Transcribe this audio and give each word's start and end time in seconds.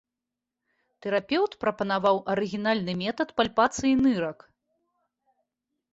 Тэрапеўт 1.05 1.57
прапанаваў 1.65 2.17
арыгінальны 2.35 2.93
метад 3.05 3.29
пальпацыі 3.43 3.93
нырак. 4.03 4.47